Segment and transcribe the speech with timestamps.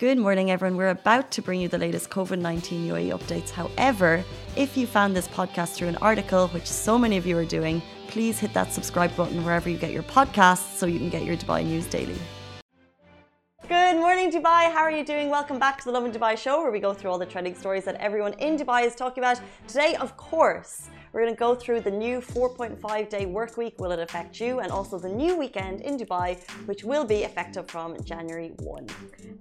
[0.00, 0.78] Good morning, everyone.
[0.78, 3.50] We're about to bring you the latest COVID 19 UAE updates.
[3.50, 4.24] However,
[4.56, 7.82] if you found this podcast through an article, which so many of you are doing,
[8.08, 11.36] please hit that subscribe button wherever you get your podcasts so you can get your
[11.36, 12.18] Dubai news daily.
[13.68, 14.72] Good morning, Dubai.
[14.72, 15.28] How are you doing?
[15.28, 17.84] Welcome back to the Lovin Dubai show, where we go through all the trending stories
[17.84, 19.38] that everyone in Dubai is talking about.
[19.68, 23.80] Today, of course, we're going to go through the new 4.5 day work week.
[23.80, 24.60] Will it affect you?
[24.60, 28.86] And also the new weekend in Dubai, which will be effective from January 1.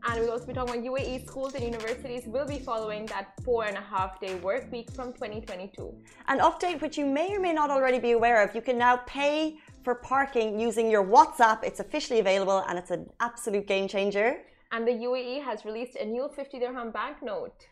[0.07, 3.65] And we'll also be talking about UAE schools and universities will be following that four
[3.65, 5.93] and a half day work week from 2022.
[6.27, 8.55] An update which you may or may not already be aware of.
[8.55, 11.63] You can now pay for parking using your WhatsApp.
[11.63, 14.37] It's officially available and it's an absolute game changer.
[14.71, 17.67] And the UAE has released a new 50 dirham banknote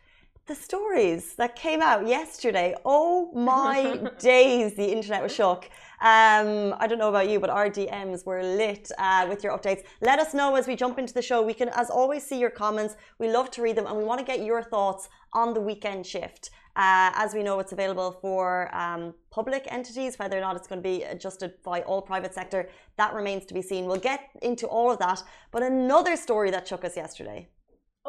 [0.48, 2.74] the stories that came out yesterday.
[2.84, 5.68] Oh my days, the internet was shook.
[6.00, 9.82] Um, I don't know about you, but our DMs were lit uh, with your updates.
[10.00, 11.42] Let us know as we jump into the show.
[11.42, 12.96] We can, as always, see your comments.
[13.18, 16.06] We love to read them, and we want to get your thoughts on the weekend
[16.06, 16.48] shift.
[16.76, 20.18] Uh, as we know, it's available for um, public entities.
[20.18, 23.54] Whether or not it's going to be adjusted by all private sector, that remains to
[23.54, 23.84] be seen.
[23.84, 25.22] We'll get into all of that.
[25.50, 27.48] But another story that shook us yesterday.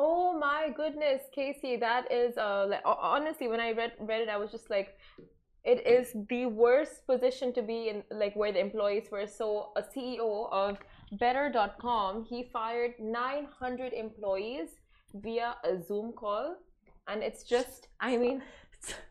[0.01, 4.37] Oh my goodness, Casey, that is uh like honestly when I read read it I
[4.37, 4.97] was just like
[5.65, 9.81] it is the worst position to be in like where the employees were so a
[9.81, 10.77] CEO of
[11.19, 14.69] better.com he fired 900 employees
[15.15, 16.55] via a Zoom call
[17.09, 18.41] and it's just I mean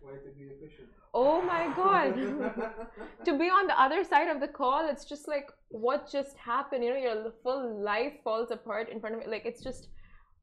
[0.02, 0.88] Way to be efficient.
[1.12, 2.14] Oh my god.
[3.26, 6.84] to be on the other side of the call, it's just like what just happened?
[6.84, 9.26] You know, your full life falls apart in front of me.
[9.28, 9.88] Like it's just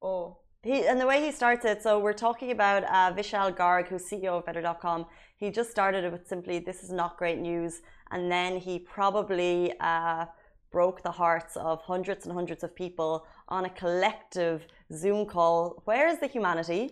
[0.06, 0.38] Oh.
[0.62, 4.04] He, and the way he starts it, so we're talking about uh, Vishal Garg, who's
[4.10, 5.06] CEO of Better.com.
[5.38, 9.74] He just started it with simply, "This is not great news," and then he probably
[9.80, 10.26] uh,
[10.72, 15.82] broke the hearts of hundreds and hundreds of people on a collective Zoom call.
[15.86, 16.84] Where is the humanity?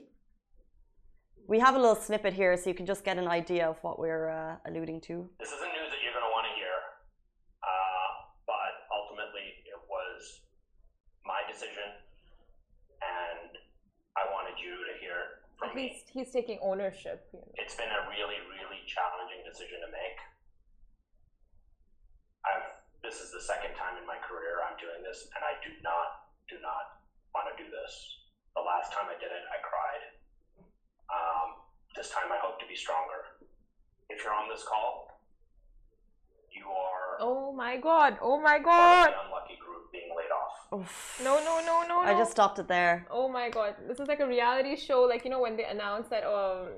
[1.47, 3.99] We have a little snippet here, so you can just get an idea of what
[3.99, 5.29] we're uh, alluding to.
[5.39, 6.75] This isn't news that you're going to want to hear,
[7.61, 8.09] uh,
[8.53, 10.41] but ultimately, it was
[11.25, 11.89] my decision
[14.13, 17.25] I wanted you to hear from At least he's taking ownership.
[17.33, 17.49] You know.
[17.57, 20.21] It's been a really, really challenging decision to make.
[22.45, 25.75] I've this is the second time in my career I'm doing this, and I do
[25.83, 27.03] not, do not
[27.35, 27.91] want to do this.
[28.55, 30.03] The last time I did it, I cried.
[31.11, 31.47] Um,
[31.99, 33.43] this time I hope to be stronger.
[34.07, 35.19] If you're on this call,
[36.55, 37.19] you are.
[37.19, 38.21] Oh my god!
[38.21, 39.11] Oh my god!
[39.11, 40.62] Unlucky group being laid off.
[40.73, 41.21] Oof.
[41.23, 43.05] No, no, no, no, I just stopped it there.
[43.11, 45.01] Oh my god, this is like a reality show.
[45.01, 46.69] Like you know when they announce that, um,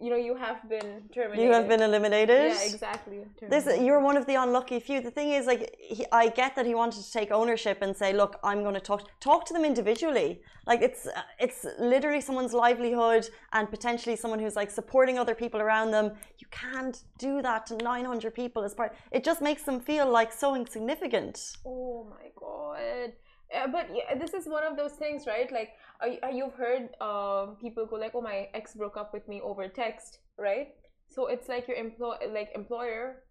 [0.00, 1.42] you know you have been terminated.
[1.42, 2.52] You have been eliminated.
[2.52, 3.24] Yeah, exactly.
[3.48, 5.00] This you're one of the unlucky few.
[5.00, 8.12] The thing is, like, he, I get that he wanted to take ownership and say,
[8.12, 10.40] look, I'm going to talk talk to them individually.
[10.66, 11.08] Like it's
[11.40, 16.12] it's literally someone's livelihood and potentially someone who's like supporting other people around them.
[16.38, 18.94] You can't do that to 900 people as part.
[19.10, 21.56] It just makes them feel like so insignificant.
[21.66, 23.12] Oh my god
[23.54, 25.50] uh, but yeah, this is one of those things, right?
[25.52, 25.70] Like
[26.02, 29.68] uh, you've heard uh, people go like, "Oh, my ex broke up with me over
[29.68, 30.68] text," right?
[31.08, 33.22] So it's like your employ like employer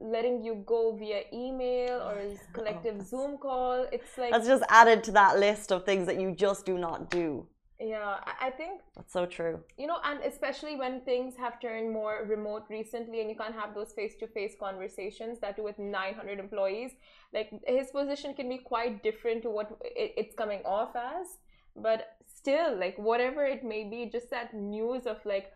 [0.00, 2.18] letting you go via email or
[2.52, 3.86] collective oh, Zoom call.
[3.92, 7.10] It's like that's just added to that list of things that you just do not
[7.10, 7.46] do.
[7.80, 9.58] Yeah, I think that's so true.
[9.76, 13.74] You know, and especially when things have turned more remote recently and you can't have
[13.74, 16.92] those face to face conversations that do with 900 employees,
[17.32, 21.26] like his position can be quite different to what it's coming off as.
[21.74, 25.50] But still, like whatever it may be, just that news of like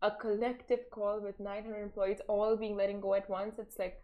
[0.00, 4.00] a collective call with 900 employees all being letting go at once, it's like,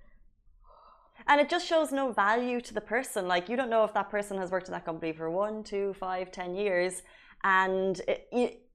[1.29, 3.29] and it just shows no value to the person.
[3.29, 5.95] Like you don't know if that person has worked in that company for one, two,
[6.01, 7.03] five, ten years
[7.45, 8.01] and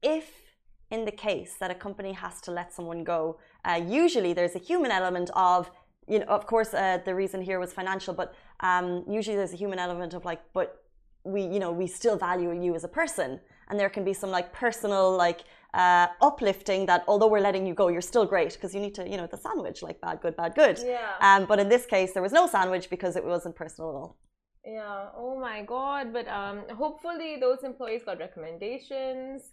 [0.02, 0.46] if
[0.92, 4.60] in the case that a company has to let someone go, uh, usually there's a
[4.60, 5.72] human element of,
[6.08, 9.58] you know, of course, uh, the reason here was financial, but um, usually there's a
[9.58, 10.84] human element of like, but
[11.24, 13.40] we, you know, we still value you as a person,
[13.70, 15.42] and there can be some like personal like
[15.74, 19.10] uh, uplifting that although we're letting you go, you're still great because you need to,
[19.10, 20.80] you know, the sandwich like bad, good, bad, good.
[20.86, 21.14] Yeah.
[21.20, 24.18] Um, but in this case, there was no sandwich because it wasn't personal at all.
[24.66, 25.08] Yeah.
[25.16, 26.12] Oh my God.
[26.12, 29.44] But um, hopefully those employees got recommendations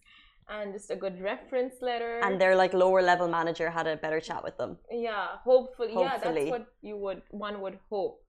[0.49, 2.20] and just a good reference letter.
[2.23, 4.79] And their like lower level manager had a better chat with them.
[4.91, 5.37] Yeah.
[5.44, 5.93] Hopefully.
[5.93, 6.47] hopefully.
[6.47, 6.50] Yeah.
[6.50, 8.23] That's what you would one would hope.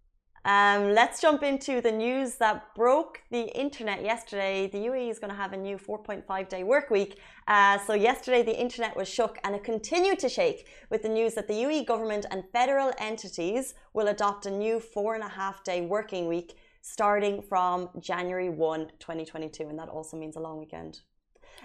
[0.45, 4.67] Um, let's jump into the news that broke the internet yesterday.
[4.67, 7.17] The UAE is going to have a new 4.5 day work week.
[7.47, 11.33] Uh, so, yesterday the internet was shook and it continued to shake with the news
[11.35, 15.63] that the UAE government and federal entities will adopt a new four and a half
[15.63, 19.67] day working week starting from January 1, 2022.
[19.67, 20.99] And that also means a long weekend.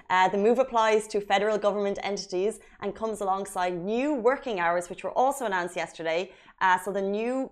[0.09, 5.03] Uh, the move applies to federal government entities and comes alongside new working hours, which
[5.03, 6.31] were also announced yesterday.
[6.61, 7.51] Uh, so the new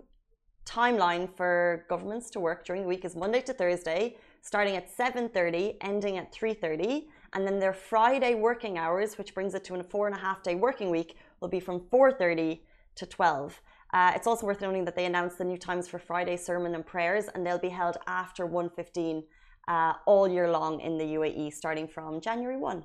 [0.65, 5.77] timeline for governments to work during the week is Monday to Thursday, starting at 7.30,
[5.81, 7.07] ending at 3.30.
[7.33, 10.45] And then their Friday working hours, which brings it to a four and a half
[10.45, 12.61] day working week, will be from 4.30
[12.95, 13.61] to 12.
[13.97, 16.85] Uh, it's also worth noting that they announced the new times for Friday sermon and
[16.85, 19.25] prayers, and they'll be held after 1.15
[19.69, 22.85] uh, all year long in the UAE, starting from January 1.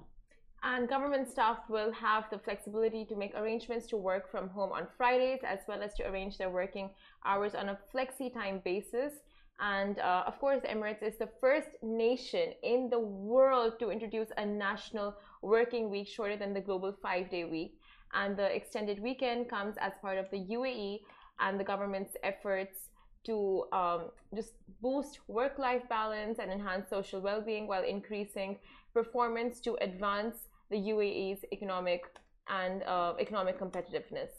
[0.64, 4.88] And government staff will have the flexibility to make arrangements to work from home on
[4.98, 6.90] Fridays, as well as to arrange their working
[7.26, 9.12] hours on a flexi time basis.
[9.60, 14.46] And uh, of course, Emirates is the first nation in the world to introduce a
[14.46, 17.74] national working week shorter than the global five day week.
[18.14, 21.00] And the extended weekend comes as part of the UAE
[21.40, 22.90] and the government's efforts
[23.24, 24.02] to um,
[24.36, 28.58] just boost work life balance and enhance social well being while increasing
[28.94, 30.36] performance to advance
[30.70, 32.04] the UAE's economic
[32.48, 34.30] and uh, economic competitiveness.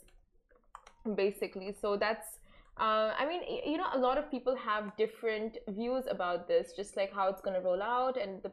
[1.15, 2.39] Basically, so that's
[2.79, 6.97] uh, I mean, you know, a lot of people have different views about this, just
[6.97, 8.51] like how it's going to roll out, and the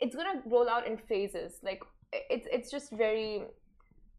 [0.00, 1.54] it's going to roll out in phases.
[1.62, 1.82] Like
[2.12, 3.42] it's it's just very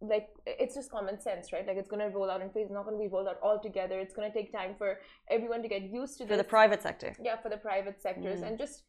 [0.04, 1.66] like it's just common sense, right?
[1.66, 3.60] Like it's going to roll out in phases, not going to be rolled out all
[3.60, 4.00] together.
[4.00, 6.32] It's going to take time for everyone to get used to this.
[6.32, 7.16] For the private sector.
[7.22, 8.48] Yeah, for the private sectors, mm.
[8.48, 8.84] and just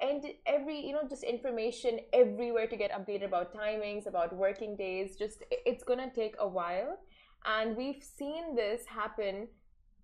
[0.00, 5.16] and every you know just information everywhere to get updated about timings, about working days.
[5.16, 6.98] Just it's going to take a while
[7.44, 9.48] and we've seen this happen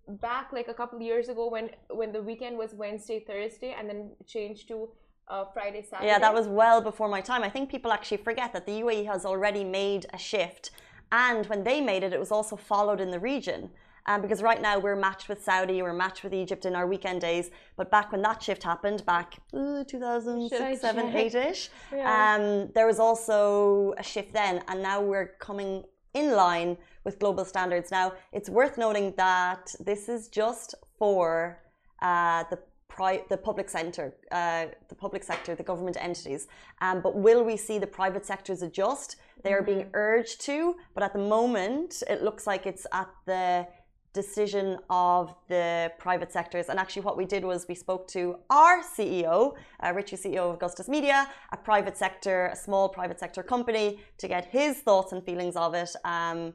[0.07, 4.11] back like a couple years ago when when the weekend was Wednesday, Thursday, and then
[4.27, 4.89] changed to
[5.27, 6.07] uh, Friday, Saturday.
[6.07, 7.43] Yeah, that was well before my time.
[7.43, 10.71] I think people actually forget that the UAE has already made a shift,
[11.11, 13.69] and when they made it, it was also followed in the region.
[14.07, 17.21] Um, because right now we're matched with Saudi, we're matched with Egypt in our weekend
[17.21, 17.51] days.
[17.75, 22.35] But back when that shift happened, back uh, 2006, 7, 8 ish, yeah.
[22.35, 24.63] um, there was also a shift then.
[24.67, 25.83] And now we're coming
[26.13, 27.91] in line with global standards.
[27.91, 31.59] Now, it's worth noting that this is just for
[32.01, 32.59] uh, the
[32.97, 36.47] the public sector, uh, the public sector, the government entities.
[36.81, 39.15] Um, but will we see the private sectors adjust?
[39.43, 39.95] They are being mm-hmm.
[39.95, 43.67] urged to, but at the moment, it looks like it's at the
[44.13, 46.67] decision of the private sectors.
[46.69, 50.55] And actually, what we did was we spoke to our CEO, uh, Richie, CEO of
[50.55, 55.23] Augustus Media, a private sector, a small private sector company, to get his thoughts and
[55.23, 56.53] feelings of it um,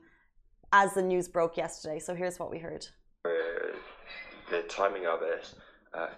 [0.73, 1.99] as the news broke yesterday.
[1.99, 2.87] So here's what we heard.
[3.25, 3.31] Uh,
[4.51, 5.55] the timing of it,
[5.95, 6.09] uh,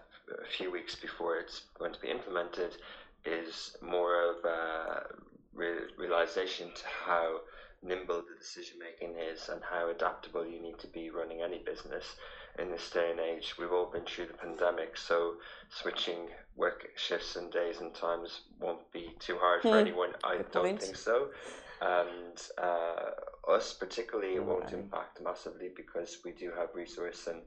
[0.42, 2.76] a few weeks before it's going to be implemented,
[3.24, 5.06] is more of a
[5.54, 7.40] re- realization to how
[7.82, 12.16] nimble the decision making is and how adaptable you need to be running any business
[12.58, 13.54] in this day and age.
[13.58, 15.34] We've all been through the pandemic, so
[15.68, 19.86] switching work shifts and days and times won't be too hard for hmm.
[19.86, 20.10] anyone.
[20.24, 20.82] I Good don't point.
[20.82, 21.28] think so.
[21.80, 27.42] And uh, us, particularly, it won't impact massively because we do have resource and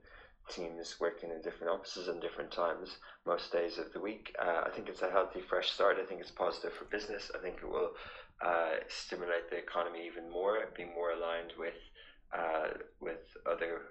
[0.51, 4.35] teams working in different offices and different times most days of the week.
[4.39, 5.97] Uh, I think it's a healthy, fresh start.
[6.01, 7.31] I think it's positive for business.
[7.33, 7.91] I think it will
[8.45, 11.79] uh, stimulate the economy even more, be more aligned with
[12.33, 12.69] uh,
[12.99, 13.81] with other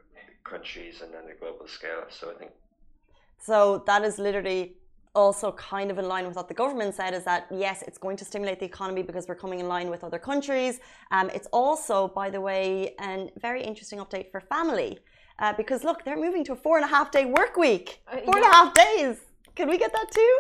[0.45, 2.05] countries and then the global scale.
[2.09, 2.53] So I think.
[3.39, 4.77] So that is literally
[5.15, 8.17] also kind of in line with what the government said is that yes, it's going
[8.17, 10.81] to stimulate the economy because we're coming in line with other countries.
[11.11, 14.99] Um, it's also, by the way, a very interesting update for family
[15.39, 18.03] uh, because look, they're moving to a four and a half day work week.
[18.07, 18.25] Uh, yeah.
[18.37, 19.17] and a half days.
[19.57, 20.39] Can we get that too?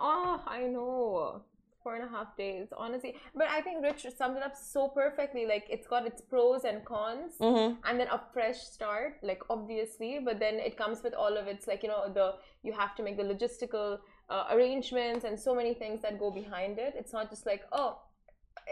[0.00, 1.42] Oh, I know
[1.88, 3.12] four and a half days, honestly.
[3.40, 5.44] But I think Rich summed it up so perfectly.
[5.52, 7.70] Like it's got its pros and cons, mm-hmm.
[7.86, 9.12] and then a fresh start.
[9.30, 12.26] Like obviously, but then it comes with all of its like you know the
[12.66, 13.88] you have to make the logistical
[14.34, 16.92] uh, arrangements and so many things that go behind it.
[17.00, 17.92] It's not just like oh.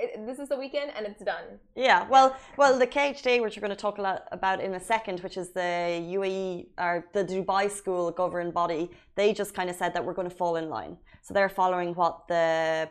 [0.04, 1.46] It, this is the weekend and it's done.
[1.75, 2.28] Yeah, well,
[2.61, 5.37] well, the KHDA, which we're going to talk a lot about in a second, which
[5.42, 5.73] is the
[6.16, 10.28] UAE or the Dubai School governing body, they just kind of said that we're going
[10.28, 10.94] to fall in line.
[11.26, 12.88] So they're following what the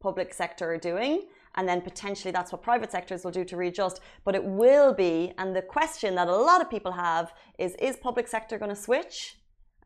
[0.00, 1.22] public sector are doing
[1.56, 5.32] and then potentially that's what private sectors will do to readjust but it will be
[5.38, 8.76] and the question that a lot of people have is is public sector going to
[8.76, 9.36] switch?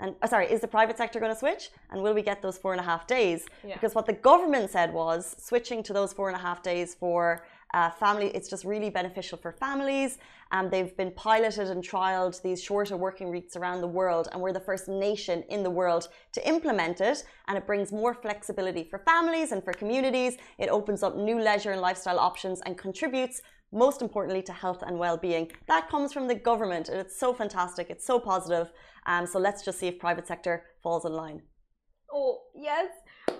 [0.00, 1.70] And oh, sorry is the private sector going to switch?
[1.90, 3.46] And will we get those four and a half days?
[3.66, 3.74] Yeah.
[3.74, 7.44] because what the government said was switching to those four and a half days for
[7.76, 10.12] uh, family it's just really beneficial for families
[10.54, 14.52] um, they've been piloted and trialed these shorter working weeks around the world, and we're
[14.52, 17.24] the first nation in the world to implement it.
[17.48, 20.36] And it brings more flexibility for families and for communities.
[20.58, 24.96] It opens up new leisure and lifestyle options and contributes most importantly to health and
[24.96, 25.50] well-being.
[25.66, 27.90] That comes from the government, and it's so fantastic.
[27.90, 28.70] It's so positive.
[29.06, 31.42] Um, so let's just see if private sector falls in line.
[32.12, 32.90] Oh yes.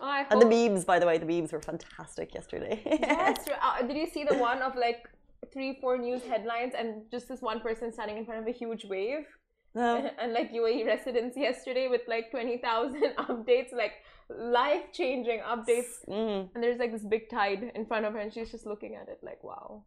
[0.09, 2.83] I And the memes, by the way, the memes were fantastic yesterday.
[2.85, 3.49] yes.
[3.63, 5.09] Uh, did you see the one of like
[5.53, 8.85] three, four news headlines and just this one person standing in front of a huge
[8.85, 9.27] wave?
[9.75, 10.11] No.
[10.21, 13.93] and like UAE residents yesterday with like 20,000 updates, like
[14.31, 16.05] life changing updates.
[16.09, 16.51] Mm.
[16.55, 19.09] And there's like this big tide in front of her, and she's just looking at
[19.09, 19.85] it like, wow.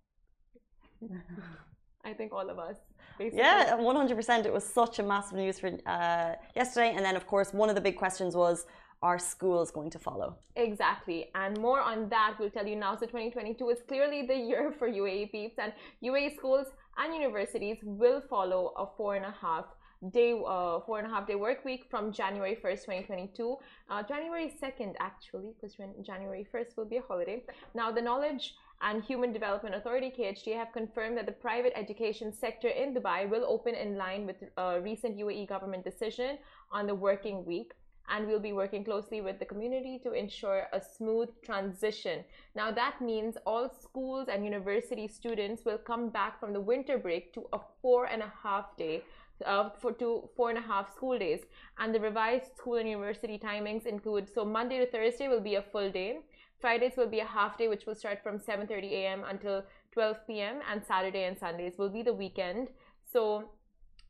[2.03, 2.77] I think all of us,
[3.17, 3.39] basically.
[3.39, 4.45] Yeah, one hundred percent.
[4.45, 7.75] It was such a massive news for uh, yesterday, and then of course one of
[7.75, 8.65] the big questions was:
[9.03, 10.37] Are schools going to follow?
[10.55, 11.29] Exactly.
[11.35, 12.95] And more on that, we'll tell you now.
[12.95, 15.71] So 2022 is clearly the year for UAE peeps, and
[16.03, 19.65] UAE schools and universities will follow a four and a half
[20.11, 23.57] day, uh, four and a half day work week from January 1st, 2022.
[23.87, 27.43] Uh, January 2nd, actually, because January 1st will be a holiday.
[27.75, 32.69] Now, the Knowledge and Human Development Authority, KHDA have confirmed that the private education sector
[32.69, 36.39] in Dubai will open in line with a recent UAE government decision
[36.71, 37.73] on the working week
[38.09, 42.23] and we'll be working closely with the community to ensure a smooth transition.
[42.55, 47.33] Now, that means all schools and university students will come back from the winter break
[47.33, 49.03] to a four and a half day.
[49.45, 51.41] Uh, for two four and a half school days
[51.77, 55.61] and the revised school and university timings include so monday to thursday will be a
[55.61, 56.17] full day
[56.59, 59.23] fridays will be a half day which will start from 7:30 a.m.
[59.29, 60.55] until 12 p.m.
[60.71, 62.69] and saturday and sundays will be the weekend
[63.03, 63.51] so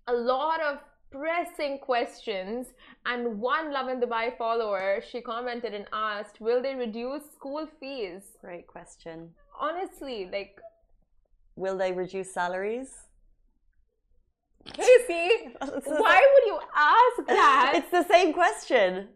[0.07, 0.77] a lot of
[1.11, 2.67] pressing questions
[3.05, 8.67] and one Lovin Dubai follower she commented and asked will they reduce school fees Great
[8.67, 9.29] question.
[9.59, 10.59] honestly like
[11.55, 12.89] Will they reduce salaries?
[14.73, 15.29] Casey
[16.05, 19.07] why would you ask that It's the same question.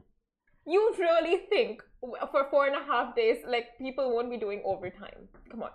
[0.66, 1.84] you really think
[2.32, 5.72] for four and a half days like people won't be doing overtime come on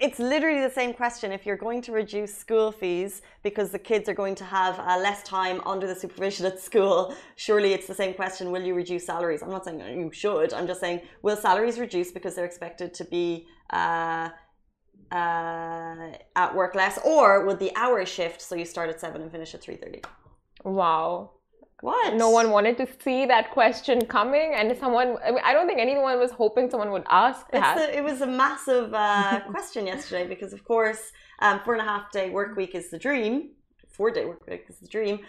[0.00, 1.30] It's literally the same question.
[1.30, 4.98] If you're going to reduce school fees because the kids are going to have uh,
[4.98, 8.50] less time under the supervision at school, surely it's the same question.
[8.50, 9.42] Will you reduce salaries?
[9.42, 10.54] I'm not saying you should.
[10.54, 14.30] I'm just saying, will salaries reduce because they're expected to be uh,
[15.12, 19.30] uh, at work less, or would the hours shift so you start at seven and
[19.30, 20.00] finish at three thirty?
[20.64, 21.30] wow
[21.82, 22.14] What?
[22.14, 25.80] no one wanted to see that question coming and someone I, mean, I don't think
[25.80, 29.86] anyone was hoping someone would ask It's that a, it was a massive uh, question
[29.86, 33.50] yesterday because, of course, um, four and a half day work week is the dream.
[33.88, 35.20] Four day work week is the dream.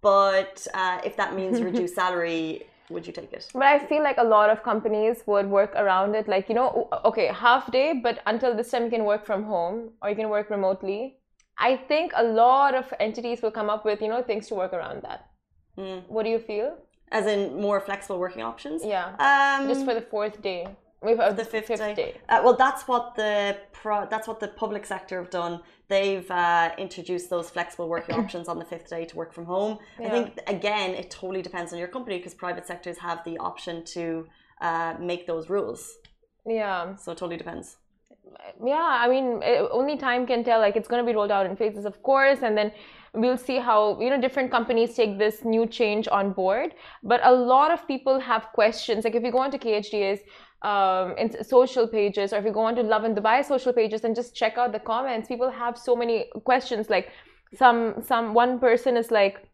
[0.00, 3.48] But uh, if that means reduced salary, would you take it?
[3.52, 6.26] But I feel like a lot of companies would work around it.
[6.28, 9.90] Like, you know, okay, half day, but until this time you can work from home
[10.00, 11.16] or you can work remotely.
[11.60, 14.72] I think a lot of entities will come up with, you know, things to work
[14.72, 15.27] around that.
[15.78, 16.02] Mm.
[16.08, 16.76] What do you feel?
[17.10, 18.84] As in more flexible working options?
[18.84, 19.06] Yeah.
[19.28, 20.66] Um, Just for the fourth day.
[21.00, 21.94] We've the fifth, day.
[21.94, 22.14] day.
[22.28, 25.60] Uh, well, that's what the pro, that's what the public sector have done.
[25.86, 29.78] They've uh, introduced those flexible working options on the fifth day to work from home.
[30.04, 33.84] I think again, it totally depends on your company because private sectors have the option
[33.96, 34.26] to
[34.60, 35.98] uh, make those rules.
[36.44, 36.96] Yeah.
[36.96, 37.76] So it totally depends.
[38.64, 41.46] yeah i mean it, only time can tell like it's going to be rolled out
[41.46, 42.68] in phases of course and then
[43.14, 47.32] we'll see how you know different companies take this new change on board but a
[47.32, 50.20] lot of people have questions like if you go onto khda's
[50.62, 54.34] um, in social pages or if you go onto lovin dubai social pages and just
[54.34, 57.10] check out the comments people have so many questions like
[57.54, 59.48] some some one person is like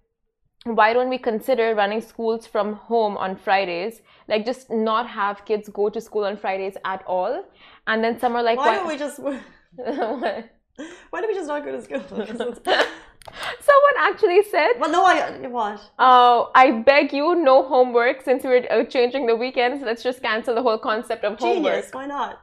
[0.65, 4.01] why don't we consider running schools from home on Fridays?
[4.29, 7.45] Like, just not have kids go to school on Fridays at all.
[7.87, 9.19] And then some are like, Why don't we just
[11.11, 12.57] why don't we just not go to school?
[13.33, 15.81] Someone actually said, well, no, I what?
[15.99, 18.23] "Oh, I beg you, no homework.
[18.23, 21.73] Since we're uh, changing the weekends, let's just cancel the whole concept of homework.
[21.73, 21.93] Genius.
[21.93, 22.41] Why not?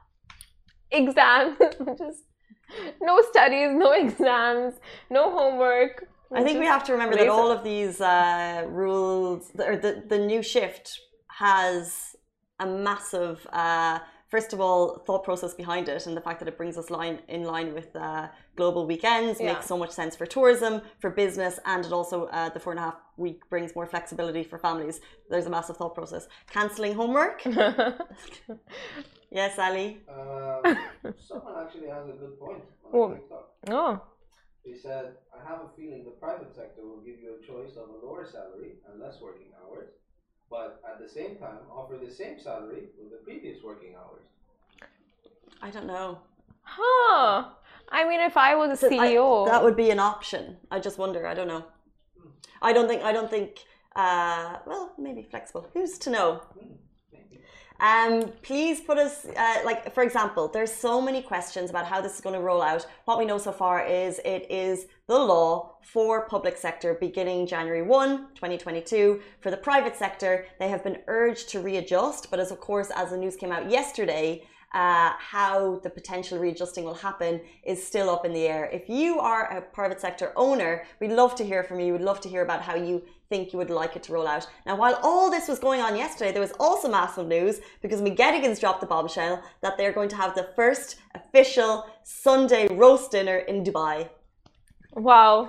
[0.91, 1.57] Exams,
[1.97, 2.23] just
[3.01, 4.75] no studies, no exams,
[5.09, 9.75] no homework." I think we have to remember that all of these uh, rules, or
[9.75, 10.97] the, the new shift,
[11.27, 12.15] has
[12.59, 13.99] a massive, uh,
[14.31, 17.19] first of all, thought process behind it, and the fact that it brings us line
[17.27, 19.53] in line with uh, global weekends Yeah.
[19.53, 22.79] makes so much sense for tourism, for business, and it also uh, the four and
[22.79, 24.97] a half week brings more flexibility for families.
[25.29, 26.23] There's a massive thought process.
[26.55, 27.37] Canceling homework?
[29.39, 29.99] yes, Ali.
[30.09, 30.75] Uh,
[31.29, 33.45] someone actually has a good point on Well- TikTok.
[33.69, 34.01] oh,
[34.63, 35.05] He said,
[35.37, 38.25] I have a feeling the private sector will give you a choice of a lower
[38.25, 39.89] salary and less working hours,
[40.51, 44.25] but at the same time offer the same salary with the previous working hours.
[45.61, 46.19] I don't know.
[46.63, 47.45] huh.
[47.93, 50.57] I mean, if I was a So I- CEO, that would be an option.
[50.69, 51.25] I just wonder.
[51.27, 51.63] I don't know.
[52.61, 53.01] I don't think.
[53.03, 53.51] I don't think.
[53.95, 55.67] Uh, well, maybe flexible.
[55.73, 56.41] Who's to know?
[57.81, 62.13] Um, please put us, uh, like, for example, there's so many questions about how this
[62.13, 62.85] is going to roll out.
[63.05, 67.81] What we know so far is it is the law for public sector beginning January
[67.81, 69.19] 1, 2022.
[69.39, 73.09] For the private sector, they have been urged to readjust, but as of course, as
[73.09, 78.25] the news came out yesterday, uh, how the potential readjusting will happen is still up
[78.25, 78.69] in the air.
[78.71, 81.93] If you are a private sector owner, we'd love to hear from you.
[81.93, 84.47] We'd love to hear about how you think you would like it to roll out.
[84.65, 88.59] Now, while all this was going on yesterday, there was also massive news because McGettigan's
[88.59, 93.63] dropped the bombshell that they're going to have the first official Sunday roast dinner in
[93.63, 94.09] Dubai.
[94.93, 95.47] Wow.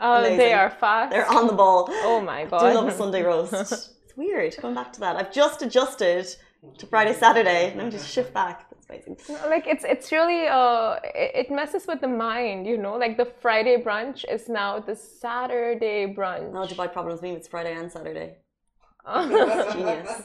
[0.00, 1.10] Uh, they are fast.
[1.10, 1.86] They're on the ball.
[1.88, 2.60] Oh my god.
[2.60, 3.52] Do love a Sunday roast.
[4.04, 4.56] it's weird.
[4.62, 6.26] Going back to that, I've just adjusted
[6.78, 7.74] to Friday, Saturday.
[7.76, 8.66] Let me just shift back.
[8.70, 9.16] That's amazing.
[9.48, 12.96] Like it's it's really uh it messes with the mind, you know.
[12.96, 16.52] Like the Friday brunch is now the Saturday brunch.
[16.52, 18.36] No, Dubai problems mean it's Friday and Saturday.
[19.72, 20.22] genius.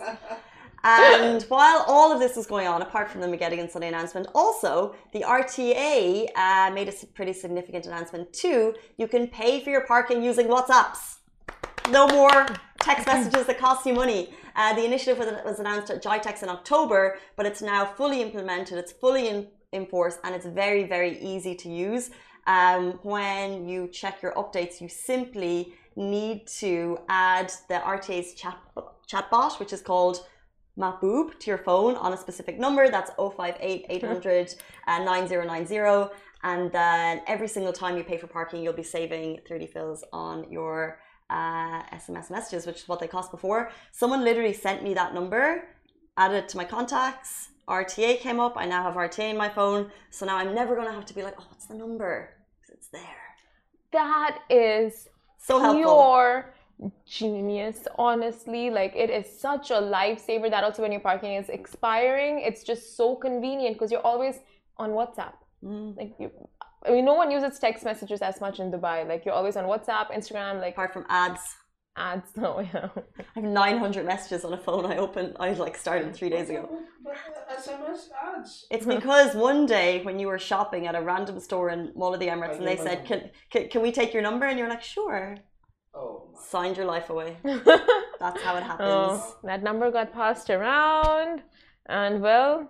[0.86, 4.94] And while all of this is going on, apart from the McGettigan Sunday announcement, also
[5.14, 8.74] the RTA uh, made a pretty significant announcement too.
[8.98, 11.20] You can pay for your parking using WhatsApps.
[11.90, 12.46] No more
[12.84, 14.34] text messages that cost you money.
[14.56, 18.78] Uh, the initiative was, was announced at GITEX in October, but it's now fully implemented,
[18.78, 22.12] it's fully in, in force, and it's very, very easy to use.
[22.46, 28.58] Um, when you check your updates, you simply need to add the RTA's chat,
[29.10, 30.26] chatbot, which is called
[30.78, 32.90] Mahboub, to your phone on a specific number.
[32.90, 34.56] That's 058 800
[34.88, 36.14] uh, 9090.
[36.46, 40.52] And then every single time you pay for parking, you'll be saving 30 fils on
[40.52, 41.00] your
[41.34, 43.72] uh, SMS messages, which is what they cost before.
[43.92, 45.68] Someone literally sent me that number,
[46.16, 47.50] added it to my contacts.
[47.68, 48.54] RTA came up.
[48.56, 49.90] I now have RTA in my phone.
[50.12, 52.30] So now I'm never going to have to be like, oh, what's the number?
[52.62, 53.24] Because it's there.
[53.92, 55.84] That is so helpful.
[55.84, 56.54] Pure
[57.06, 58.70] genius, honestly.
[58.70, 62.98] Like, it is such a lifesaver that also when your parking is expiring, it's just
[62.98, 64.40] so convenient because you're always
[64.78, 65.36] on WhatsApp.
[65.64, 65.98] Mm.
[65.98, 66.32] Like, you,
[66.86, 69.08] I mean, no one uses text messages as much in Dubai.
[69.08, 71.42] Like you're always on WhatsApp, Instagram, like apart from ads.
[71.96, 72.90] Ads, no, yeah.
[73.20, 75.38] I have 900 messages on a phone I opened.
[75.40, 76.80] I like started three days ago.
[77.60, 78.66] SMS ads.
[78.72, 82.20] It's because one day when you were shopping at a random store in Mall of
[82.20, 84.82] the Emirates, and they said, can, can, "Can we take your number?" and you're like,
[84.82, 85.38] "Sure."
[85.94, 86.24] Oh.
[86.50, 87.38] Signed your life away.
[87.44, 88.80] That's how it oh, happens.
[88.82, 91.44] Oh, that number got passed around,
[91.86, 92.70] and well,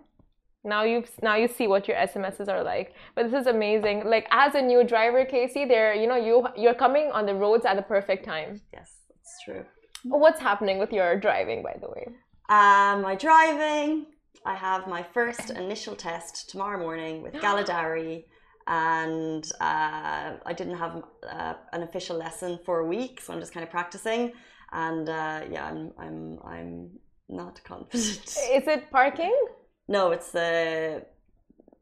[0.64, 2.94] now you've now you see what your smss are like.
[3.16, 4.04] But this is amazing.
[4.06, 7.66] Like as a new driver casey there you know you you're coming on the roads
[7.66, 8.62] at the perfect time.
[8.72, 9.66] Yes that's true.
[10.04, 12.08] What's happening with your driving by the way?
[12.50, 14.08] Um my driving
[14.46, 18.26] i have my first initial test tomorrow morning with Galadari
[18.68, 23.54] and uh, i didn't have uh, an official lesson for a week so i'm just
[23.54, 24.32] kind of practicing.
[24.72, 26.90] And uh, yeah i'm i'm i'm
[27.30, 28.38] not confident.
[28.52, 29.36] Is it parking
[29.88, 31.06] no, it's the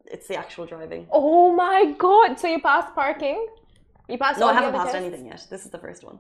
[0.06, 1.08] it's the actual driving.
[1.12, 2.40] Oh my god!
[2.40, 3.48] So you passed parking?
[4.10, 4.40] You passed?
[4.40, 5.06] No, I haven't passed tests?
[5.06, 5.46] anything yet.
[5.50, 6.20] This is the first one.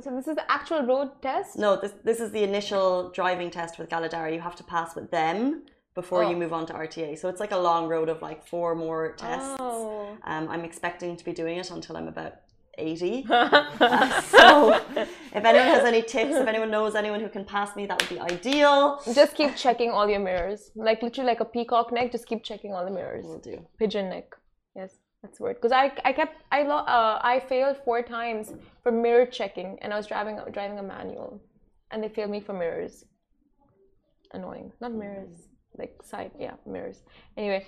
[0.00, 1.58] So this is the actual road test?
[1.58, 4.34] No, this this is the initial driving test with Galadari.
[4.34, 5.64] You have to pass with them
[5.94, 6.30] before oh.
[6.30, 7.18] you move on to RTA.
[7.18, 9.56] So it's like a long road of like four more tests.
[9.58, 10.16] Oh.
[10.24, 12.34] Um, I'm expecting to be doing it until I'm about
[12.78, 13.26] 80.
[13.28, 17.86] uh, so if anyone has any tips, if anyone knows anyone who can pass me,
[17.86, 19.00] that would be ideal.
[19.14, 20.70] Just keep checking all your mirrors.
[20.74, 23.24] Like literally like a peacock neck, just keep checking all the mirrors.
[23.24, 23.64] Will do.
[23.78, 24.34] Pigeon neck.
[24.74, 25.56] Yes, that's the word.
[25.56, 29.96] Because I, I kept, I, uh, I failed four times for mirror checking and I
[29.96, 31.40] was driving, driving a manual
[31.90, 33.04] and they failed me for mirrors.
[34.32, 34.72] Annoying.
[34.80, 37.02] Not mirrors, like side, yeah, mirrors.
[37.36, 37.66] Anyway,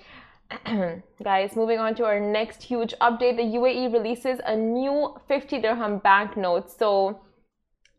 [1.23, 3.37] Guys, moving on to our next huge update.
[3.37, 6.71] The UAE releases a new 50 dirham banknote.
[6.71, 7.21] So,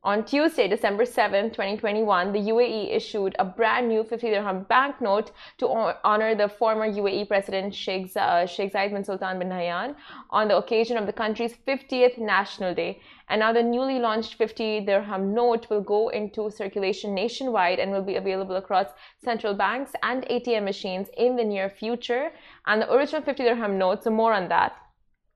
[0.05, 5.69] on Tuesday, December 7, 2021, the UAE issued a brand new 50 dirham banknote to
[6.05, 9.97] honor the former UAE President Sheikh, uh, Sheikh Zayed bin Sultan bin Nahyan
[10.31, 13.01] on the occasion of the country's 50th National Day.
[13.29, 18.03] And now the newly launched 50 dirham note will go into circulation nationwide and will
[18.03, 18.87] be available across
[19.25, 22.31] central banks and ATM machines in the near future.
[22.67, 24.77] And the original 50 dirham note, so more on that,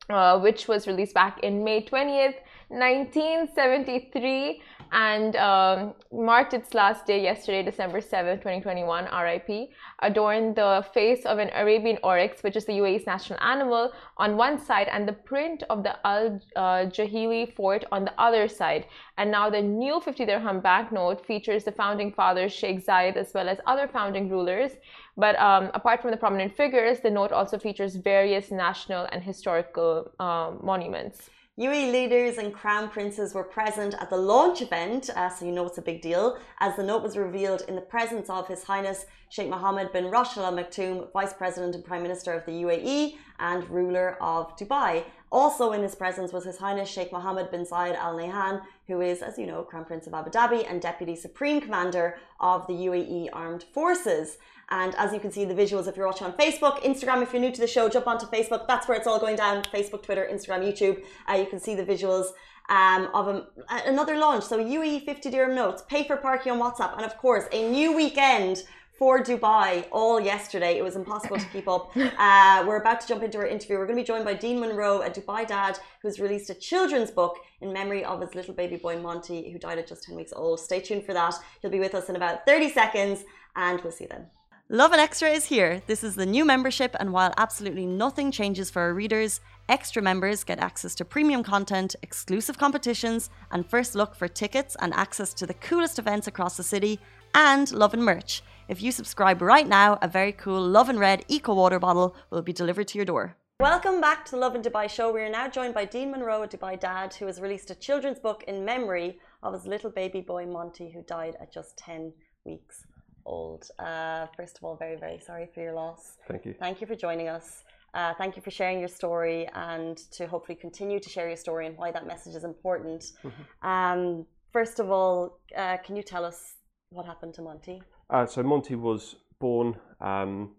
[0.08, 2.36] uh, which was released back in May 20th,
[2.70, 9.70] 1973 and um, marked its last day yesterday, December 7, 2021, RIP,
[10.02, 14.58] adorned the face of an Arabian oryx, which is the UAE's national animal, on one
[14.58, 18.86] side, and the print of the Al uh, Jahili fort on the other side.
[19.18, 23.48] And now the new 50 dirham banknote features the founding fathers Sheikh Zayed as well
[23.48, 24.72] as other founding rulers.
[25.16, 30.10] But um, apart from the prominent figures, the note also features various national and historical
[30.18, 31.30] um, monuments.
[31.60, 35.66] UAE leaders and crown princes were present at the launch event, uh, so you know
[35.66, 39.04] it's a big deal, as the note was revealed in the presence of His Highness
[39.28, 43.68] Sheikh Mohammed bin Rashid Al Maktoum, Vice President and Prime Minister of the UAE and
[43.68, 45.04] ruler of Dubai.
[45.30, 49.20] Also in his presence was His Highness Sheikh Mohammed bin Zayed Al Nahyan, who is,
[49.20, 53.28] as you know, Crown Prince of Abu Dhabi and Deputy Supreme Commander of the UAE
[53.34, 54.38] Armed Forces.
[54.70, 57.32] And as you can see in the visuals, if you're watching on Facebook, Instagram, if
[57.32, 58.66] you're new to the show, jump onto Facebook.
[58.68, 61.02] That's where it's all going down Facebook, Twitter, Instagram, YouTube.
[61.28, 62.26] Uh, you can see the visuals
[62.68, 63.46] um, of a,
[63.86, 64.44] another launch.
[64.44, 67.94] So UAE 50 dirham notes, pay for parking on WhatsApp, and of course, a new
[67.94, 68.62] weekend
[68.96, 70.76] for Dubai all yesterday.
[70.76, 71.92] It was impossible to keep up.
[72.20, 73.78] Uh, we're about to jump into our interview.
[73.78, 77.10] We're going to be joined by Dean Munro, a Dubai dad who's released a children's
[77.10, 80.32] book in memory of his little baby boy Monty, who died at just 10 weeks
[80.36, 80.60] old.
[80.60, 81.34] Stay tuned for that.
[81.62, 83.24] He'll be with us in about 30 seconds,
[83.56, 84.26] and we'll see you then.
[84.72, 85.82] Lovin Extra is here.
[85.88, 90.44] This is the new membership, and while absolutely nothing changes for our readers, extra members
[90.44, 95.44] get access to premium content, exclusive competitions, and first look for tickets and access to
[95.44, 97.00] the coolest events across the city,
[97.34, 98.44] and Lovin merch.
[98.68, 102.52] If you subscribe right now, a very cool Lovin Red Eco Water bottle will be
[102.52, 103.34] delivered to your door.
[103.58, 105.12] Welcome back to the Lovin Dubai show.
[105.12, 108.20] We are now joined by Dean Munro, a Dubai dad, who has released a children's
[108.20, 112.12] book in memory of his little baby boy Monty, who died at just 10
[112.44, 112.84] weeks
[113.26, 113.68] old.
[113.78, 116.16] Uh, first of all, very, very sorry for your loss.
[116.28, 116.54] Thank you.
[116.58, 117.64] Thank you for joining us.
[117.92, 121.66] Uh, thank you for sharing your story and to hopefully continue to share your story
[121.66, 123.12] and why that message is important.
[123.24, 123.68] Mm-hmm.
[123.68, 126.54] Um, first of all, uh, can you tell us
[126.90, 127.82] what happened to Monty?
[128.08, 130.52] Uh, so Monty was born um,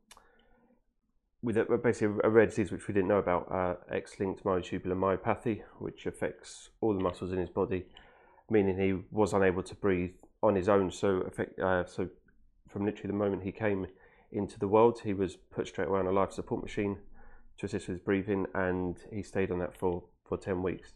[1.42, 5.62] with a, basically a rare disease which we didn't know about, uh, X-linked myotubular myopathy,
[5.80, 7.86] which affects all the muscles in his body,
[8.50, 10.92] meaning he was unable to breathe on his own.
[10.92, 12.10] So, affect, uh, so
[12.72, 13.88] from literally the moment he came
[14.32, 16.98] into the world, he was put straight away on a life support machine
[17.58, 20.94] to assist with his breathing, and he stayed on that for, for 10 weeks.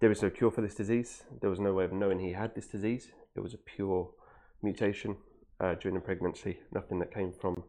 [0.00, 1.24] There is no cure for this disease.
[1.40, 3.10] There was no way of knowing he had this disease.
[3.34, 4.10] It was a pure
[4.62, 5.16] mutation
[5.60, 7.64] uh, during the pregnancy, nothing that came from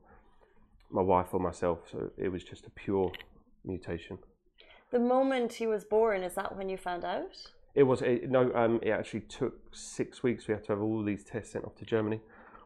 [0.91, 1.79] my wife or myself.
[1.91, 3.11] So it was just a pure
[3.63, 4.19] mutation.
[4.91, 7.37] The moment he was born, is that when you found out?
[7.75, 8.51] It was it, no.
[8.53, 10.47] Um, it actually took six weeks.
[10.47, 12.19] We had to have all these tests sent off to Germany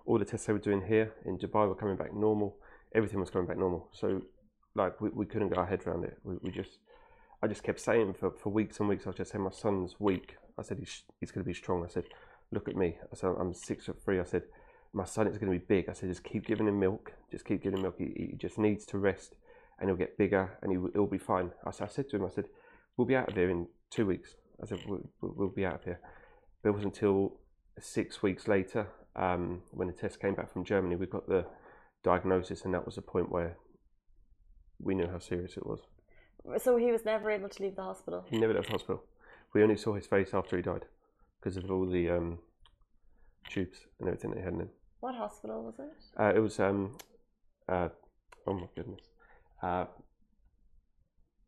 [0.05, 2.57] all the tests they were doing here in Dubai were coming back normal.
[2.93, 3.89] Everything was coming back normal.
[3.91, 4.21] So,
[4.75, 6.17] like, we, we couldn't get our head around it.
[6.23, 6.79] We, we just,
[7.41, 9.95] I just kept saying for, for weeks and weeks, I was just saying, my son's
[9.99, 10.35] weak.
[10.57, 11.83] I said, he's, he's going to be strong.
[11.83, 12.05] I said,
[12.51, 12.97] look at me.
[13.11, 14.19] I said, I'm six foot three.
[14.19, 14.43] I said,
[14.93, 15.89] my son is going to be big.
[15.89, 17.13] I said, just keep giving him milk.
[17.31, 17.95] Just keep giving him milk.
[17.97, 19.35] He, he just needs to rest
[19.79, 21.51] and he'll get bigger and he, he'll be fine.
[21.65, 22.45] I, I said to him, I said,
[22.97, 24.35] we'll be out of here in two weeks.
[24.61, 25.99] I said, we'll, we'll be out of here.
[26.61, 27.39] But it wasn't until
[27.79, 31.45] six weeks later um, when the test came back from Germany, we got the
[32.03, 33.57] diagnosis, and that was the point where
[34.79, 35.79] we knew how serious it was.
[36.61, 38.25] So he was never able to leave the hospital.
[38.29, 39.03] He never left the hospital.
[39.53, 40.85] We only saw his face after he died
[41.39, 42.39] because of all the um,
[43.49, 44.69] tubes and everything that he had in him.
[44.99, 45.91] What hospital was it?
[46.19, 46.97] Uh, it was um,
[47.69, 47.89] uh,
[48.47, 49.01] oh my goodness.
[49.61, 49.85] Uh,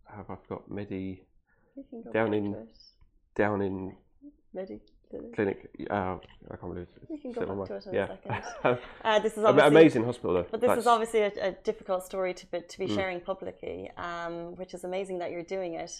[0.07, 1.23] have I forgot Medi
[2.13, 2.67] down in
[3.35, 3.95] down in
[4.53, 4.79] Medi
[5.33, 5.69] clinic.
[5.89, 6.17] Uh,
[6.51, 6.87] I can't believe.
[7.09, 8.03] You can go back to it in yeah.
[8.03, 8.79] a second.
[9.03, 10.45] uh, this is obviously, amazing hospital, though.
[10.49, 12.95] But this That's, is obviously a, a, difficult story to be, to be mm.
[12.95, 15.91] sharing publicly, um, which is amazing that you're doing it.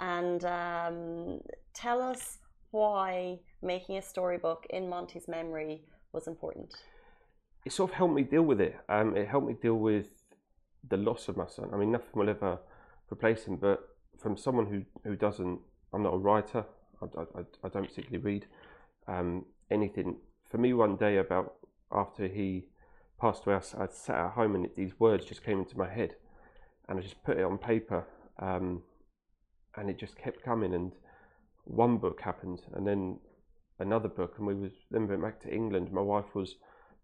[0.00, 1.40] And um,
[1.72, 2.38] tell us
[2.70, 6.74] why making a storybook in Monty's memory was important.
[7.64, 8.76] It sort of helped me deal with it.
[8.88, 10.08] Um, it helped me deal with
[10.88, 11.70] the loss of my son.
[11.72, 12.58] I mean, nothing will ever
[13.10, 15.60] replace him, but from someone who, who doesn't,
[15.92, 16.64] I'm not a writer,
[17.16, 18.46] I, I, I don't particularly read
[19.06, 20.16] um, anything.
[20.50, 21.54] For me, one day about
[21.92, 22.66] after he
[23.20, 26.16] passed away, I, I, sat at home and these words just came into my head,
[26.88, 28.04] and I just put it on paper,
[28.38, 28.82] um,
[29.76, 30.74] and it just kept coming.
[30.74, 30.92] And
[31.64, 33.18] one book happened, and then
[33.78, 35.92] another book, and we was then went back to England.
[35.92, 36.56] My wife was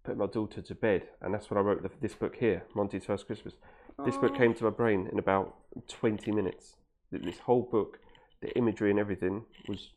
[0.05, 3.05] putting my daughter to bed, and that's when I wrote the, this book here, Monty's
[3.05, 3.55] First Christmas.
[4.05, 5.57] This book came to my brain in about
[5.89, 6.77] 20 minutes.
[7.13, 7.99] This whole book,
[8.41, 9.91] the imagery and everything was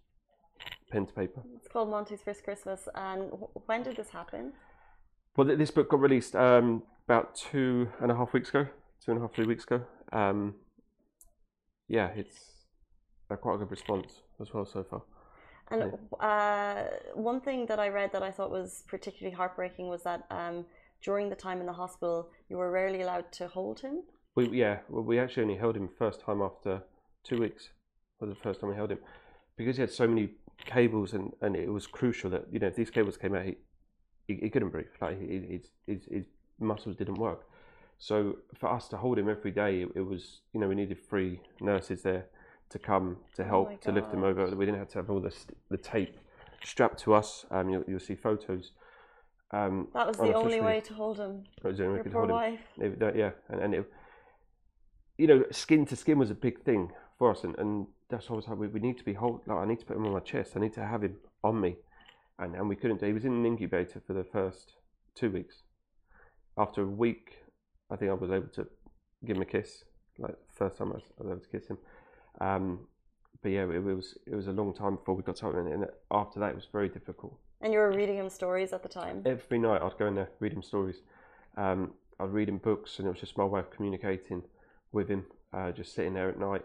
[0.92, 1.42] pen to paper.
[1.56, 2.88] It's called Monty's First Christmas.
[2.96, 3.32] And
[3.66, 4.54] when did this happen?
[5.36, 8.68] Well, this book got released um, about two and a half weeks ago,
[9.04, 9.82] two and a half, three weeks ago.
[10.12, 10.56] Um,
[11.88, 12.38] yeah, it's
[13.30, 15.02] a quite a good response as well so far.
[15.72, 16.84] And uh,
[17.16, 20.66] one thing that I read that I thought was particularly heartbreaking was that um,
[21.02, 24.04] during the time in the hospital, you were rarely allowed to hold him.
[24.36, 26.84] We yeah, well, we actually only held him first time after
[27.24, 27.70] two weeks.
[28.24, 29.00] Was the first time we held him
[29.58, 30.30] because he had so many
[30.66, 33.58] cables, and, and it was crucial that you know if these cables came out, he
[34.28, 34.86] he, he couldn't breathe.
[35.02, 36.26] Like he, his, his his
[36.60, 37.42] muscles didn't work.
[38.00, 41.00] So for us to hold him every day, it, it was you know we needed
[41.10, 42.28] three nurses there
[42.70, 44.46] to come to Oh help my to lift him over.
[44.56, 46.18] We didn't have to have all the st- the tape
[46.64, 47.46] strapped to us.
[47.52, 48.72] Um, you'll, you'll see photos.
[49.52, 51.44] Um, That was the only way to hold him.
[51.62, 52.36] That was the only way Your we could poor hold him.
[52.36, 52.62] wife.
[52.80, 53.92] It- that- yeah, and, and it,
[55.18, 58.36] you know, skin to skin was a big thing for us, and, and that's why
[58.36, 59.42] I was like, we, we need to be hold.
[59.46, 60.54] Like, I need to put him on my chest.
[60.56, 61.78] I need to have him on me,
[62.39, 63.08] and and we couldn't do.
[63.08, 64.74] He was in an incubator for the first
[65.16, 65.63] two weeks.
[66.58, 67.44] After a week,
[67.89, 68.68] I think I was able to
[69.26, 69.84] give him a kiss.
[70.20, 71.78] Like first time I was, I was able to kiss him.
[72.39, 72.80] Um,
[73.42, 75.86] but yeah, it, was it was a long time before we got something, and, and
[76.12, 79.22] after that, it was very difficult And you were reading him stories at the time.
[79.26, 81.02] every night I'd go in there, read him stories.
[81.58, 84.44] Um, I'd read him books, and it was just my way of communicating
[84.92, 85.26] with him.
[85.52, 86.63] Uh, just sitting there at night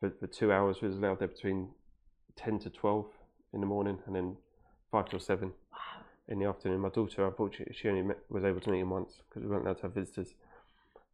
[0.00, 0.80] for, for two hours.
[0.80, 1.68] We was allowed there between
[2.36, 3.06] ten to twelve
[3.52, 4.36] in the morning, and then
[4.90, 5.52] five till seven
[6.28, 6.80] in the afternoon.
[6.80, 9.64] My daughter, unfortunately, she only met, was able to meet him once because we weren't
[9.64, 10.34] allowed to have visitors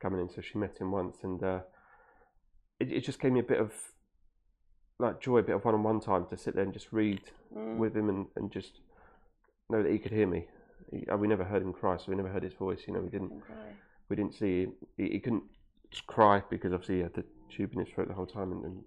[0.01, 1.61] coming in, so she met him once, and uh,
[2.81, 3.73] it, it just gave me a bit of
[4.99, 7.21] like joy, a bit of one-on-one time to sit there and just read
[7.55, 7.77] Mm.
[7.77, 8.81] with him and, and just
[9.68, 10.47] know that he could hear me.
[10.90, 12.81] He, uh, we never heard him cry, so we never heard his voice.
[12.87, 13.31] You know, we didn't
[14.09, 15.42] we didn't see he, he couldn't
[16.07, 17.25] cry because obviously he had the
[17.56, 18.84] tube in his throat the whole time, and, and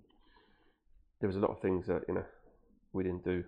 [1.19, 2.25] there was a lot of things that you know
[2.93, 3.43] we didn't do.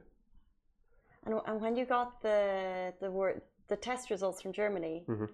[1.26, 5.30] And, and when you got the the word the test results from Germany, Mhm.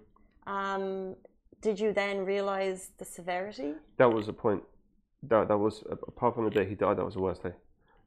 [0.46, 1.16] um,
[1.60, 3.74] did you then realize the severity?
[3.96, 4.62] That was the point.
[5.22, 7.54] That that was apart from the day he died, that was the worst day.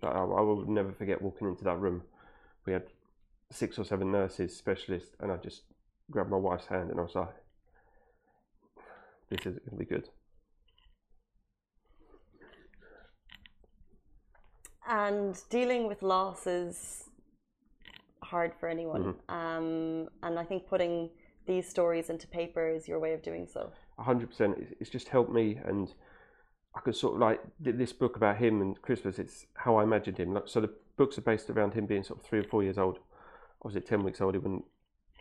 [0.01, 2.03] That I, I will never forget walking into that room.
[2.65, 2.83] We had
[3.49, 5.63] six or seven nurses, specialists, and I just
[6.11, 7.35] grabbed my wife's hand and I was like,
[9.29, 10.09] "This is going to be good."
[14.87, 17.09] And dealing with loss is
[18.23, 19.15] hard for anyone.
[19.29, 19.35] Mm-hmm.
[19.35, 21.09] Um, and I think putting
[21.45, 23.71] these stories into paper is your way of doing so.
[23.97, 24.75] hundred percent.
[24.79, 25.93] It's just helped me, and
[26.75, 29.19] I could sort of like this book about him and Christmas.
[29.19, 30.33] It's how I imagined him.
[30.33, 32.77] Like, so the books are based around him being sort of three or four years
[32.77, 32.99] old.
[33.61, 34.65] Obviously, at ten weeks old, he wouldn't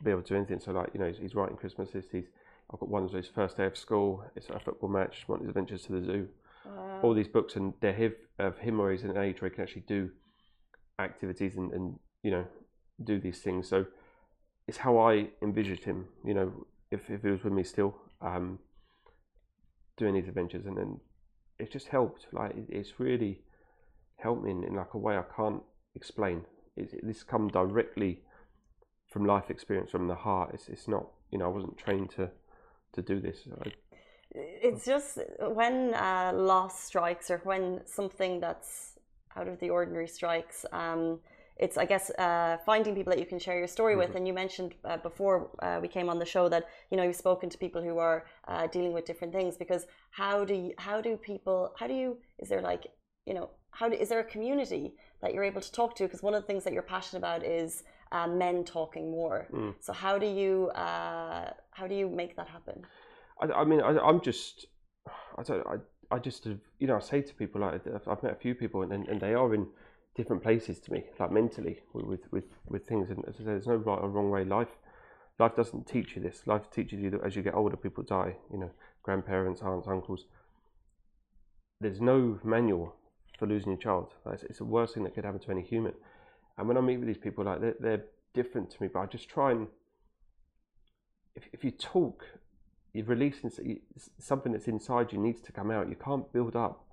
[0.02, 0.60] be able to do anything.
[0.60, 2.10] So like you know, he's, he's writing Christmas lists.
[2.12, 2.26] He's
[2.72, 4.24] I've got one of his first day of school.
[4.34, 5.24] It's a football match.
[5.26, 6.28] One of his adventures to the zoo.
[7.02, 9.62] All these books, and they're hiv- of him or he's an age where he can
[9.64, 10.10] actually do
[10.98, 12.46] activities and, and you know
[13.02, 13.68] do these things.
[13.68, 13.86] So
[14.66, 16.06] it's how I envisioned him.
[16.24, 18.58] You know, if if he was with me still, um,
[19.96, 21.00] doing these adventures, and then
[21.58, 22.26] it just helped.
[22.32, 23.40] Like it, it's really
[24.18, 25.62] helped me in, in like a way I can't
[25.94, 26.42] explain.
[26.76, 28.20] It's, this come directly
[29.08, 30.50] from life experience, from the heart.
[30.54, 31.06] It's it's not.
[31.30, 32.30] You know, I wasn't trained to
[32.92, 33.48] to do this.
[33.64, 33.72] I,
[34.36, 38.98] it's just when uh, loss strikes or when something that's
[39.36, 41.18] out of the ordinary strikes um,
[41.58, 44.14] it's i guess uh, finding people that you can share your story with.
[44.14, 47.16] And you mentioned uh, before uh, we came on the show that you know you've
[47.16, 51.00] spoken to people who are uh, dealing with different things because how do you, how
[51.00, 52.86] do people how do you is there like
[53.24, 56.04] you know how do, is there a community that you're able to talk to?
[56.04, 59.48] Because one of the things that you're passionate about is uh, men talking more.
[59.52, 59.74] Mm.
[59.80, 62.84] so how do you uh, how do you make that happen
[63.40, 64.66] I, I mean, I, I'm just,
[65.38, 68.36] I don't, I, I just, you know, I say to people like I've- met a
[68.36, 69.66] few people, and, and they are in
[70.14, 73.10] different places to me, like mentally with with with, with things.
[73.10, 74.44] And as I say, there's no right or wrong way.
[74.44, 74.78] Life,
[75.38, 76.46] life doesn't teach you this.
[76.46, 78.36] Life teaches you that as you get older, people die.
[78.52, 78.70] You know,
[79.02, 80.24] grandparents, aunts, uncles.
[81.80, 82.94] There's no manual
[83.38, 84.14] for losing your child.
[84.24, 85.92] Like, It's, it's the worst thing that could happen to any human.
[86.56, 89.06] And when I meet with these people, like they're, they're different to me, but I
[89.06, 89.66] just try and
[91.34, 92.24] if, if you talk
[92.96, 95.88] you're releasing s- you- s- something that's inside you needs to come out.
[95.88, 96.84] You can't build up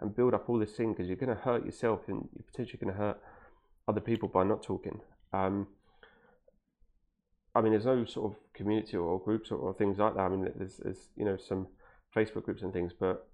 [0.00, 2.78] and build up all this thing because you're going to hurt yourself and you're potentially
[2.82, 3.20] going to hurt
[3.86, 5.00] other people by not talking.
[5.32, 5.68] Um,
[7.54, 10.22] I mean, there's no sort of community or groups or, or things like that.
[10.22, 11.68] I mean, there's, there's you know some
[12.14, 13.28] Facebook groups and things, but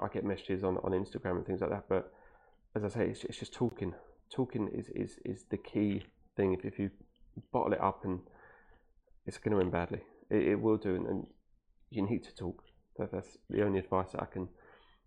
[0.00, 1.84] I get messages on, on Instagram and things like that.
[1.88, 2.12] But
[2.74, 3.94] as I say, it's, it's just talking.
[4.30, 6.02] Talking is, is, is the key
[6.36, 6.54] thing.
[6.54, 6.90] If, if you
[7.52, 8.20] bottle it up and
[9.26, 10.00] it's going to end badly,
[10.30, 10.96] it, it will do.
[10.96, 11.26] And, and
[11.94, 12.62] you need to talk.
[12.98, 14.48] That, that's the only advice I can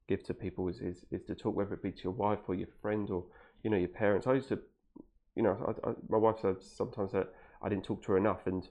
[0.08, 2.56] give to people is, is, is to talk, whether it be to your wife or
[2.56, 3.26] your friend or
[3.64, 4.28] you know your parents.
[4.28, 4.60] I used to,
[5.36, 7.28] you know, I, I, my wife said sometimes that
[7.62, 8.68] I didn't talk to her enough, and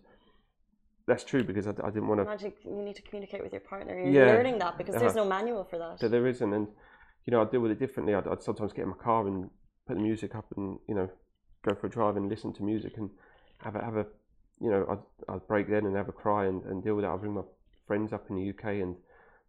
[1.06, 2.24] that's true because I, I didn't want to.
[2.24, 3.98] Imagine you need to communicate with your partner.
[3.98, 4.34] You're Yeah.
[4.34, 5.24] learning that because there's Uh-huh.
[5.24, 5.98] no manual for that.
[6.00, 6.68] But there isn't, and
[7.26, 8.14] you know, I deal with it differently.
[8.14, 9.50] I'd, I'd sometimes get in my car and
[9.86, 11.08] put the music up, and you know,
[11.64, 13.10] go for a drive and listen to music and
[13.58, 14.06] have a have a,
[14.60, 17.12] you know, I'd, I'd break then and have a cry and, and deal with that.
[17.12, 17.42] I bring my
[17.86, 18.96] friends up in the UK and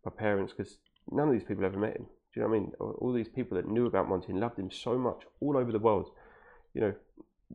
[0.06, 0.78] my parents because
[1.12, 2.06] none of these people ever met him.
[2.34, 2.72] Do you know what I mean?
[2.80, 5.80] All, these people that knew about Monty and loved him so much all over the
[5.80, 6.10] world.
[6.74, 6.94] You know,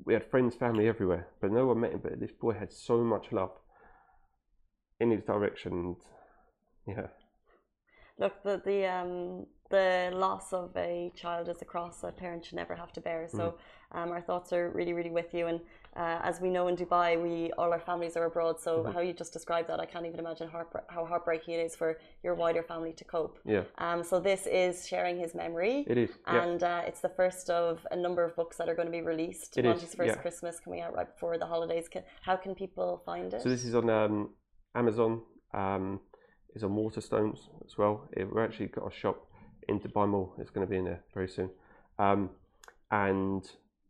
[0.04, 2.00] we had friends, family everywhere, but no one met him.
[2.02, 3.52] But this boy had so much love
[5.00, 5.72] in his direction.
[5.72, 5.96] And,
[6.96, 7.06] yeah.
[8.18, 12.56] Look, the the um the loss of a child is a cross a parent should
[12.56, 13.26] never have to bear.
[13.28, 13.54] So
[13.92, 13.98] Mm.
[13.98, 15.46] um, our thoughts are really, really with you.
[15.46, 15.60] And
[15.96, 18.60] uh, as we know in Dubai, we all our families are abroad.
[18.60, 18.92] So Mm-hmm.
[18.94, 21.98] how you just described that, I can't even imagine heartbreak, how heartbreaking it is for
[22.24, 23.38] your wider family to cope.
[23.44, 25.84] Yeah, Um, so this is sharing his memory.
[25.92, 26.10] it is.
[26.26, 26.42] Yeah.
[26.42, 29.02] And uh, it's the first of a number of books that are going to be
[29.02, 29.50] released.
[29.58, 30.22] It is, Monty's First yeah.
[30.24, 31.86] Christmas coming out right before the holidays.
[31.92, 33.42] Can, how can people find it?
[33.42, 34.30] So this is on um,
[34.74, 35.12] Amazon.
[35.62, 36.00] Um,
[36.54, 37.94] it's on Waterstones as well.
[38.16, 39.18] It, we're actually got a shop
[39.68, 40.34] in Dubai Mall.
[40.38, 41.50] It's going to be in there very soon.
[41.98, 42.30] Um,
[42.90, 43.42] and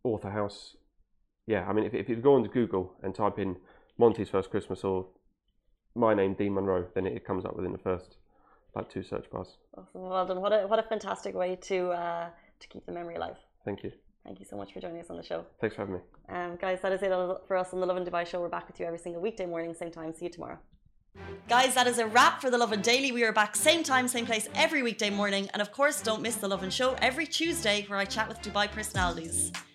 [0.04, 0.76] Author House.
[1.46, 3.56] Yeah, I mean, if, if you go onto Google and type in
[3.98, 5.06] Monty's First Christmas or
[5.94, 8.16] my name Dean Munro, then it comes up within the first
[8.74, 9.56] like two search bars.
[9.76, 10.02] Awesome.
[10.02, 10.40] Well done.
[10.40, 12.28] What a what a fantastic way to uh,
[12.60, 13.36] to keep the memory alive.
[13.64, 13.92] Thank you.
[14.24, 15.44] Thank you so much for joining us on the show.
[15.60, 16.00] Thanks for having me.
[16.28, 17.10] Um, guys, that is it
[17.48, 18.40] for us on the Lovin Dubai show.
[18.40, 20.14] We're back with you every single weekday morning, same time.
[20.14, 20.58] See you tomorrow.
[21.48, 23.12] Guys, that is a wrap for the Lovin Daily.
[23.12, 25.50] We are back same time, same place every weekday morning.
[25.52, 28.70] And of course, don't miss the Lovin Show every Tuesday where I chat with Dubai
[28.70, 29.52] personalities.